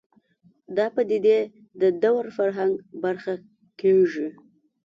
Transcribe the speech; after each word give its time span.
دا 0.77 0.85
پدیدې 0.95 1.39
د 1.81 1.83
دور 2.03 2.23
فرهنګ 2.37 2.73
برخه 3.03 3.33
کېږي 3.79 4.27